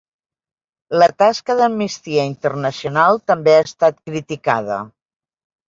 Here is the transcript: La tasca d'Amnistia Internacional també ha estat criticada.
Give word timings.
La 1.03 1.07
tasca 1.23 1.57
d'Amnistia 1.59 2.25
Internacional 2.31 3.21
també 3.33 3.55
ha 3.59 3.63
estat 3.69 4.01
criticada. 4.11 4.83